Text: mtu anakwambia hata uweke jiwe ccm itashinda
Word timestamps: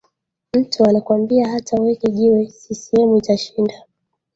mtu 0.53 0.85
anakwambia 0.85 1.47
hata 1.47 1.77
uweke 1.77 2.11
jiwe 2.11 2.45
ccm 2.47 3.17
itashinda 3.17 3.83